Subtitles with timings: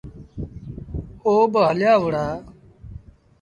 [1.25, 2.25] او با هليآ وُهڙآ۔